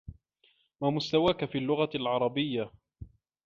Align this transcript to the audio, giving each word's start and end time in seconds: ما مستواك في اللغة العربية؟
ما 0.81 0.89
مستواك 0.89 1.45
في 1.45 1.57
اللغة 1.57 1.89
العربية؟ 1.95 2.71